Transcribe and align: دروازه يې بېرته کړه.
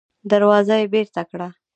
دروازه 0.31 0.75
يې 0.79 0.85
بېرته 0.93 1.21
کړه. 1.29 1.47